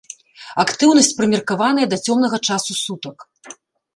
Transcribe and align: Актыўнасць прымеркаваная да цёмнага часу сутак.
Актыўнасць 0.63 1.09
прымеркаваная 1.19 1.85
да 1.91 1.99
цёмнага 2.07 2.37
часу 2.47 2.71
сутак. 2.83 3.17